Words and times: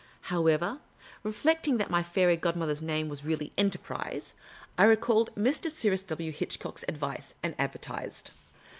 However, 0.33 0.79
reflecting 1.21 1.77
that 1.77 1.91
my 1.91 2.01
fairy 2.01 2.35
godmother's 2.35 2.81
name 2.81 3.07
was 3.07 3.23
really 3.23 3.51
Enterprise, 3.55 4.33
I 4.75 4.85
re 4.85 4.95
called 4.95 5.29
Mr. 5.35 5.69
Cyrus 5.69 6.01
W. 6.01 6.31
Hitchcock's 6.31 6.83
advice, 6.87 7.35
and 7.43 7.53
advertised. 7.59 8.31